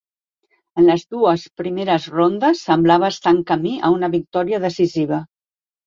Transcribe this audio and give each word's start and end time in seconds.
En 0.81 0.87
les 0.89 1.03
dues 1.15 1.43
primeres 1.61 2.09
rondes 2.17 2.65
semblava 2.71 3.13
estar 3.17 3.37
en 3.39 3.45
camí 3.55 3.79
a 3.91 3.97
una 4.01 4.13
victòria 4.19 4.67
decisiva. 4.69 5.27